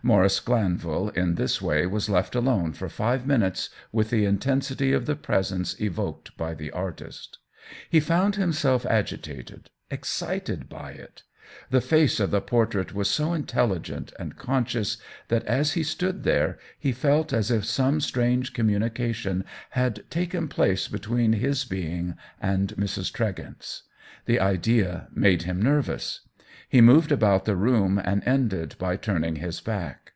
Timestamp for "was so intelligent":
12.94-14.12